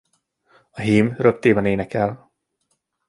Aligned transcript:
A 0.71 0.81
hím 0.81 1.15
röptében 1.17 1.65
énekel. 1.65 2.31